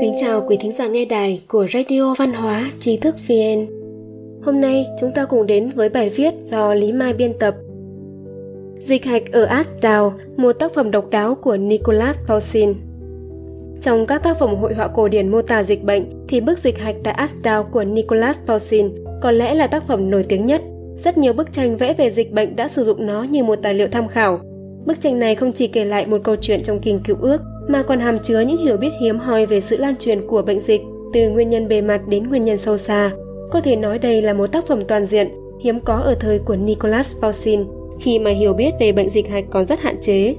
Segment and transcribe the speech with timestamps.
[0.00, 3.66] Kính chào quý thính giả nghe đài của Radio Văn hóa Trí thức VN.
[4.42, 7.54] Hôm nay chúng ta cùng đến với bài viết do Lý Mai biên tập.
[8.80, 12.74] Dịch hạch ở Asdao, một tác phẩm độc đáo của Nicholas Paulsin.
[13.80, 16.78] Trong các tác phẩm hội họa cổ điển mô tả dịch bệnh thì bức dịch
[16.78, 18.90] hạch tại Asdao của Nicholas Paulsin
[19.22, 20.62] có lẽ là tác phẩm nổi tiếng nhất.
[20.98, 23.74] Rất nhiều bức tranh vẽ về dịch bệnh đã sử dụng nó như một tài
[23.74, 24.40] liệu tham khảo.
[24.86, 27.82] Bức tranh này không chỉ kể lại một câu chuyện trong kinh cựu ước mà
[27.82, 30.82] còn hàm chứa những hiểu biết hiếm hoi về sự lan truyền của bệnh dịch
[31.12, 33.10] từ nguyên nhân bề mặt đến nguyên nhân sâu xa.
[33.50, 35.28] Có thể nói đây là một tác phẩm toàn diện,
[35.60, 37.64] hiếm có ở thời của Nicholas Paulsin,
[38.00, 40.34] khi mà hiểu biết về bệnh dịch hạch còn rất hạn chế.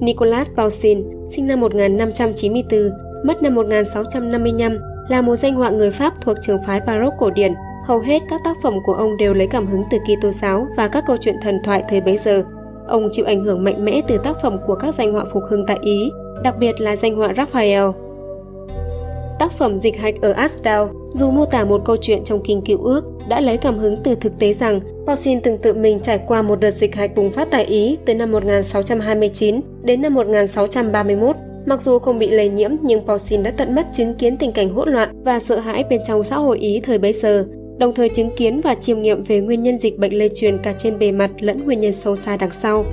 [0.00, 2.90] Nicholas Paulsin, sinh năm 1594,
[3.24, 7.52] mất năm 1655, là một danh họa người Pháp thuộc trường phái Baroque cổ điển.
[7.86, 10.88] Hầu hết các tác phẩm của ông đều lấy cảm hứng từ Kitô giáo và
[10.88, 12.44] các câu chuyện thần thoại thời bấy giờ.
[12.88, 15.66] Ông chịu ảnh hưởng mạnh mẽ từ tác phẩm của các danh họa phục hưng
[15.66, 16.10] tại Ý,
[16.42, 17.84] đặc biệt là danh họa Raphael.
[19.38, 22.82] Tác phẩm Dịch hạch ở Asdao dù mô tả một câu chuyện trong kinh cựu
[22.82, 26.42] ước, đã lấy cảm hứng từ thực tế rằng Paulsin từng tự mình trải qua
[26.42, 31.36] một đợt dịch hạch bùng phát tại Ý từ năm 1629 đến năm 1631.
[31.66, 34.74] Mặc dù không bị lây nhiễm nhưng Paulsin đã tận mắt chứng kiến tình cảnh
[34.74, 37.44] hỗn loạn và sợ hãi bên trong xã hội Ý thời bấy giờ,
[37.78, 40.74] đồng thời chứng kiến và chiêm nghiệm về nguyên nhân dịch bệnh lây truyền cả
[40.78, 42.84] trên bề mặt lẫn nguyên nhân sâu xa đằng sau.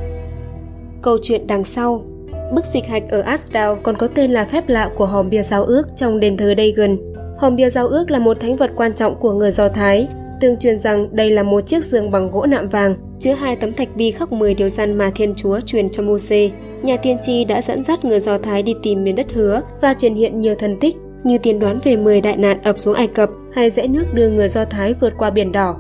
[1.02, 2.06] Câu chuyện đằng sau
[2.52, 5.66] Bức dịch hạch ở Asdau còn có tên là phép lạ của hòm bia giao
[5.66, 6.98] ước trong đền thờ Dagon.
[7.38, 10.08] Hòm bia giao ước là một thánh vật quan trọng của người Do Thái.
[10.42, 13.74] Tương truyền rằng đây là một chiếc giường bằng gỗ nạm vàng, chứa hai tấm
[13.74, 16.52] thạch bi khắc 10 điều răn mà Thiên Chúa truyền cho Moses.
[16.82, 19.94] Nhà tiên tri đã dẫn dắt người Do Thái đi tìm miền đất hứa và
[19.94, 20.96] truyền hiện nhiều thần tích
[21.26, 24.30] như tiên đoán về 10 đại nạn ập xuống Ai Cập hay rẽ nước đưa
[24.30, 25.76] người Do Thái vượt qua biển đỏ.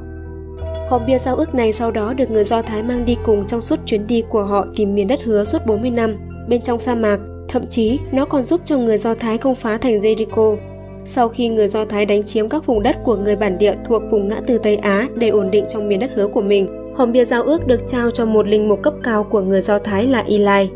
[0.89, 3.61] Hộp bia giao ước này sau đó được người Do Thái mang đi cùng trong
[3.61, 6.15] suốt chuyến đi của họ tìm miền đất hứa suốt 40 năm
[6.49, 9.77] bên trong sa mạc, thậm chí nó còn giúp cho người Do Thái công phá
[9.77, 10.57] thành Jericho.
[11.05, 14.03] Sau khi người Do Thái đánh chiếm các vùng đất của người bản địa thuộc
[14.11, 17.11] vùng ngã tư Tây Á để ổn định trong miền đất hứa của mình, hòm
[17.11, 20.05] bia giao ước được trao cho một linh mục cấp cao của người Do Thái
[20.05, 20.69] là Eli.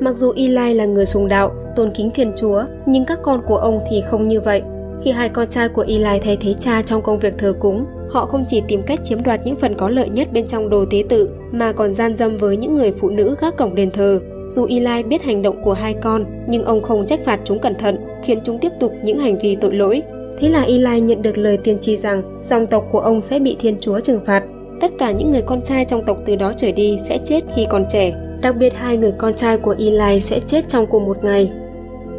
[0.00, 3.56] Mặc dù Eli là người sùng đạo, tôn kính Thiên Chúa, nhưng các con của
[3.56, 4.62] ông thì không như vậy.
[5.04, 8.26] Khi hai con trai của Eli thay thế cha trong công việc thờ cúng, họ
[8.26, 11.04] không chỉ tìm cách chiếm đoạt những phần có lợi nhất bên trong đồ tế
[11.08, 14.20] tự, mà còn gian dâm với những người phụ nữ gác cổng đền thờ,
[14.50, 17.74] dù Eli biết hành động của hai con, nhưng ông không trách phạt chúng cẩn
[17.74, 20.02] thận, khiến chúng tiếp tục những hành vi tội lỗi.
[20.38, 23.56] Thế là Eli nhận được lời tiên tri rằng dòng tộc của ông sẽ bị
[23.60, 24.42] Thiên Chúa trừng phạt.
[24.80, 27.66] Tất cả những người con trai trong tộc từ đó trở đi sẽ chết khi
[27.70, 28.12] còn trẻ.
[28.42, 31.52] Đặc biệt hai người con trai của Eli sẽ chết trong cùng một ngày.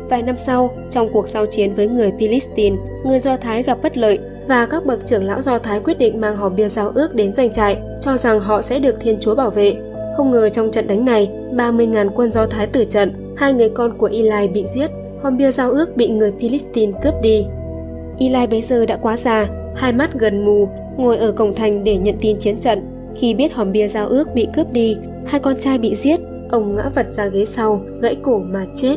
[0.09, 2.75] Vài năm sau, trong cuộc giao chiến với người Philistine,
[3.05, 6.21] người Do Thái gặp bất lợi và các bậc trưởng lão Do Thái quyết định
[6.21, 9.35] mang hòm bia giao ước đến doanh trại, cho rằng họ sẽ được Thiên Chúa
[9.35, 9.75] bảo vệ.
[10.17, 13.97] Không ngờ trong trận đánh này, 30.000 quân Do Thái tử trận, hai người con
[13.97, 14.91] của Eli bị giết,
[15.23, 17.45] hòm bia giao ước bị người Philistine cướp đi.
[18.19, 20.67] Eli bấy giờ đã quá già, hai mắt gần mù,
[20.97, 22.79] ngồi ở cổng thành để nhận tin chiến trận.
[23.15, 26.19] Khi biết hòm bia giao ước bị cướp đi, hai con trai bị giết,
[26.49, 28.95] ông ngã vật ra ghế sau, gãy cổ mà chết.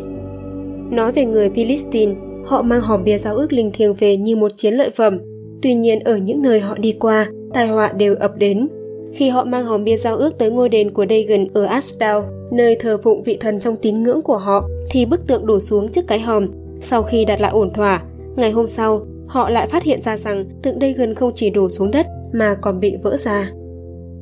[0.90, 2.14] Nói về người Philistine,
[2.44, 5.18] họ mang hòm bia giao ước linh thiêng về như một chiến lợi phẩm.
[5.62, 8.68] Tuy nhiên ở những nơi họ đi qua, tai họa đều ập đến.
[9.14, 12.76] Khi họ mang hòm bia giao ước tới ngôi đền của Dagon ở Ashdod, nơi
[12.80, 16.06] thờ phụng vị thần trong tín ngưỡng của họ, thì bức tượng đổ xuống trước
[16.06, 16.48] cái hòm.
[16.80, 18.02] Sau khi đặt lại ổn thỏa,
[18.36, 21.90] ngày hôm sau, họ lại phát hiện ra rằng tượng Dagon không chỉ đổ xuống
[21.90, 23.50] đất mà còn bị vỡ ra.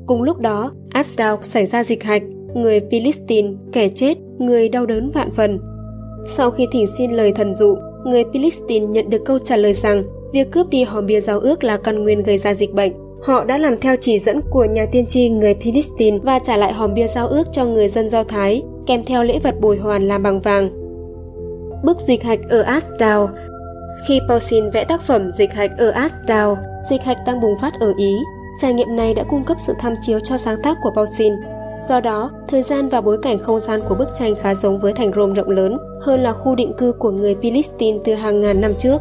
[0.06, 2.22] Cùng lúc đó, Ashdod xảy ra dịch hạch,
[2.54, 5.58] người Philistine, kẻ chết, người đau đớn vạn phần.
[6.26, 10.04] Sau khi thỉnh xin lời thần dụ, người Philistine nhận được câu trả lời rằng
[10.32, 12.92] việc cướp đi hòm bia giao ước là căn nguyên gây ra dịch bệnh.
[13.22, 16.72] Họ đã làm theo chỉ dẫn của nhà tiên tri người Philistine và trả lại
[16.72, 20.08] hòm bia giao ước cho người dân Do Thái, kèm theo lễ vật bồi hoàn
[20.08, 20.70] làm bằng vàng.
[21.84, 23.28] Bức dịch hạch ở Asdau
[24.08, 26.58] Khi Paulsin vẽ tác phẩm Dịch hạch ở Asdau,
[26.90, 28.14] dịch hạch đang bùng phát ở Ý.
[28.58, 31.34] Trải nghiệm này đã cung cấp sự tham chiếu cho sáng tác của Paulsin.
[31.82, 34.92] Do đó, thời gian và bối cảnh không gian của bức tranh khá giống với
[34.92, 38.60] thành Rome rộng lớn hơn là khu định cư của người Philistine từ hàng ngàn
[38.60, 38.98] năm trước.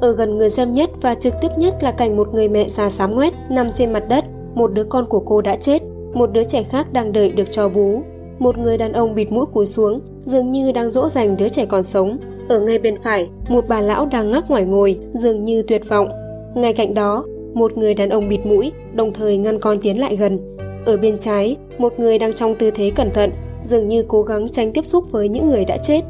[0.00, 2.90] Ở gần người xem nhất và trực tiếp nhất là cảnh một người mẹ già
[2.90, 4.24] xám ngoét nằm trên mặt đất,
[4.54, 5.82] một đứa con của cô đã chết,
[6.14, 8.02] một đứa trẻ khác đang đợi được cho bú.
[8.38, 11.64] Một người đàn ông bịt mũi cúi xuống, dường như đang dỗ dành đứa trẻ
[11.66, 12.18] còn sống.
[12.48, 16.08] Ở ngay bên phải, một bà lão đang ngắc ngoài ngồi, dường như tuyệt vọng.
[16.54, 17.24] Ngay cạnh đó,
[17.54, 20.56] một người đàn ông bịt mũi, đồng thời ngăn con tiến lại gần.
[20.86, 23.30] Ở bên trái, một người đang trong tư thế cẩn thận,
[23.64, 26.04] dường như cố gắng tránh tiếp xúc với những người đã chết.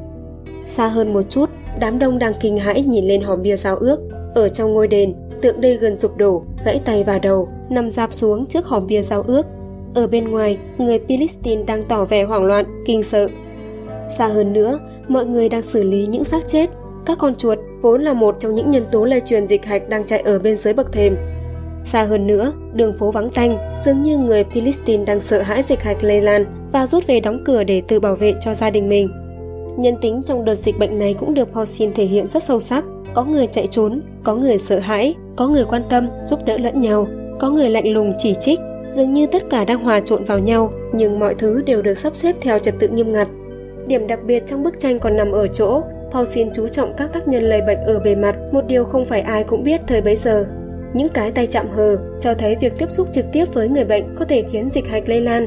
[0.66, 4.00] Xa hơn một chút, Đám đông đang kinh hãi nhìn lên hòm bia giao ước.
[4.34, 8.12] Ở trong ngôi đền, tượng đây gần sụp đổ, gãy tay và đầu, nằm dạp
[8.12, 9.46] xuống trước hòm bia giao ước.
[9.94, 13.28] Ở bên ngoài, người Philistine đang tỏ vẻ hoảng loạn, kinh sợ.
[14.18, 14.78] Xa hơn nữa,
[15.08, 16.70] mọi người đang xử lý những xác chết.
[17.06, 20.06] Các con chuột vốn là một trong những nhân tố lây truyền dịch hạch đang
[20.06, 21.16] chạy ở bên dưới bậc thềm.
[21.84, 25.82] Xa hơn nữa, đường phố vắng tanh, dường như người Philistine đang sợ hãi dịch
[25.82, 28.88] hạch lây lan và rút về đóng cửa để tự bảo vệ cho gia đình
[28.88, 29.08] mình.
[29.78, 32.84] Nhân tính trong đợt dịch bệnh này cũng được Paulson thể hiện rất sâu sắc.
[33.14, 36.80] Có người chạy trốn, có người sợ hãi, có người quan tâm, giúp đỡ lẫn
[36.80, 38.60] nhau, có người lạnh lùng chỉ trích.
[38.92, 42.14] Dường như tất cả đang hòa trộn vào nhau, nhưng mọi thứ đều được sắp
[42.14, 43.28] xếp theo trật tự nghiêm ngặt.
[43.86, 47.28] Điểm đặc biệt trong bức tranh còn nằm ở chỗ, Paulson chú trọng các tác
[47.28, 50.16] nhân lây bệnh ở bề mặt, một điều không phải ai cũng biết thời bấy
[50.16, 50.46] giờ.
[50.92, 54.14] Những cái tay chạm hờ cho thấy việc tiếp xúc trực tiếp với người bệnh
[54.18, 55.46] có thể khiến dịch hạch lây lan.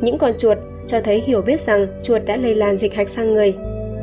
[0.00, 3.34] Những con chuột cho thấy hiểu biết rằng chuột đã lây lan dịch hạch sang
[3.34, 3.54] người.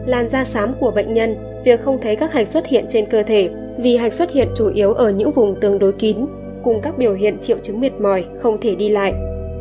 [0.05, 1.35] Làn da xám của bệnh nhân,
[1.65, 4.71] việc không thấy các hạch xuất hiện trên cơ thể vì hạch xuất hiện chủ
[4.73, 6.17] yếu ở những vùng tương đối kín,
[6.63, 9.13] cùng các biểu hiện triệu chứng mệt mỏi, không thể đi lại.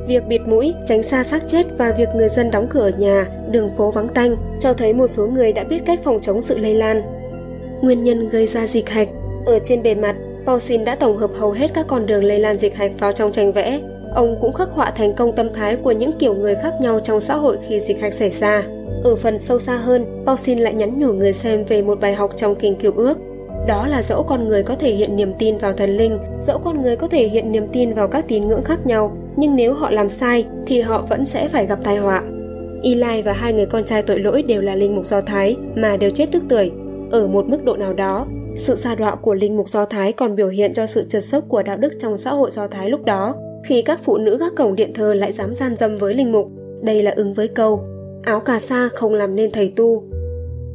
[0.08, 3.26] Việc bịt mũi, tránh xa xác chết và việc người dân đóng cửa ở nhà,
[3.50, 6.58] đường phố vắng tanh cho thấy một số người đã biết cách phòng chống sự
[6.58, 7.02] lây lan.
[7.82, 9.08] Nguyên nhân gây ra dịch hạch
[9.46, 10.16] Ở trên bề mặt,
[10.46, 13.32] Paulsin đã tổng hợp hầu hết các con đường lây lan dịch hạch vào trong
[13.32, 13.80] tranh vẽ.
[14.14, 17.20] Ông cũng khắc họa thành công tâm thái của những kiểu người khác nhau trong
[17.20, 18.62] xã hội khi dịch hạch xảy ra.
[19.04, 22.30] Ở phần sâu xa hơn, Paulsin lại nhắn nhủ người xem về một bài học
[22.36, 23.18] trong kinh cựu ước.
[23.66, 26.82] Đó là dẫu con người có thể hiện niềm tin vào thần linh, dẫu con
[26.82, 29.90] người có thể hiện niềm tin vào các tín ngưỡng khác nhau, nhưng nếu họ
[29.90, 32.22] làm sai thì họ vẫn sẽ phải gặp tai họa.
[32.82, 35.96] Eli và hai người con trai tội lỗi đều là linh mục Do Thái mà
[35.96, 36.72] đều chết tức tuổi.
[37.10, 38.26] Ở một mức độ nào đó,
[38.58, 41.44] sự sa đọa của linh mục Do Thái còn biểu hiện cho sự trượt sốc
[41.48, 44.56] của đạo đức trong xã hội Do Thái lúc đó, khi các phụ nữ gác
[44.56, 46.48] cổng điện thờ lại dám gian dâm với linh mục.
[46.82, 47.84] Đây là ứng với câu,
[48.22, 50.04] áo cà sa không làm nên thầy tu.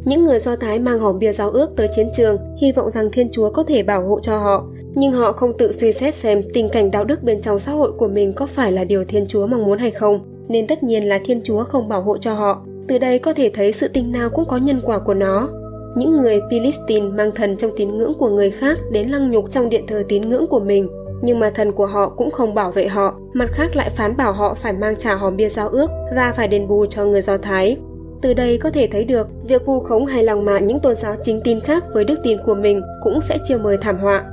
[0.06, 3.10] Những người Do Thái mang hòm bia giáo ước tới chiến trường, hy vọng rằng
[3.12, 6.42] Thiên Chúa có thể bảo hộ cho họ, nhưng họ không tự suy xét xem
[6.54, 9.28] tình cảnh đạo đức bên trong xã hội của mình có phải là điều Thiên
[9.28, 12.34] Chúa mong muốn hay không, nên tất nhiên là Thiên Chúa không bảo hộ cho
[12.34, 12.66] họ.
[12.88, 15.50] Từ đây có thể thấy sự tình nào cũng có nhân quả của nó.
[15.96, 19.70] Những người Philistine mang thần trong tín ngưỡng của người khác đến lăng nhục trong
[19.70, 20.90] điện thờ tín ngưỡng của mình,
[21.22, 24.32] nhưng mà thần của họ cũng không bảo vệ họ, mặt khác lại phán bảo
[24.32, 27.38] họ phải mang trả hòm bia giao ước và phải đền bù cho người Do
[27.38, 27.78] Thái.
[28.22, 31.16] Từ đây có thể thấy được, việc vu khống hay lòng mạ những tôn giáo
[31.24, 34.24] chính tin khác với đức tin của mình cũng sẽ chiêu mời thảm họa.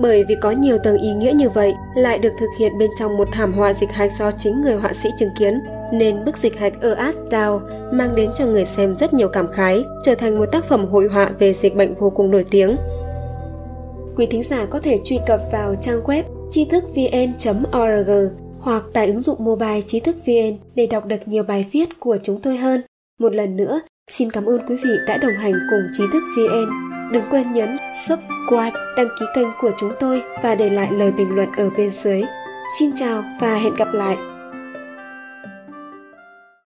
[0.00, 3.16] Bởi vì có nhiều tầng ý nghĩa như vậy lại được thực hiện bên trong
[3.16, 5.60] một thảm họa dịch hạch do chính người họa sĩ chứng kiến,
[5.92, 7.62] nên bức dịch hạch ở Ashdod
[7.92, 11.08] mang đến cho người xem rất nhiều cảm khái, trở thành một tác phẩm hội
[11.08, 12.76] họa về dịch bệnh vô cùng nổi tiếng.
[14.16, 18.10] Quý thính giả có thể truy cập vào trang web tri thức vn.org
[18.60, 22.16] hoặc tải ứng dụng mobile trí thức VN để đọc được nhiều bài viết của
[22.22, 22.82] chúng tôi hơn.
[23.20, 26.85] Một lần nữa, xin cảm ơn quý vị đã đồng hành cùng trí thức VN.
[27.12, 27.76] Đừng quên nhấn
[28.08, 31.90] subscribe, đăng ký kênh của chúng tôi và để lại lời bình luận ở bên
[31.90, 32.22] dưới.
[32.78, 34.16] Xin chào và hẹn gặp lại!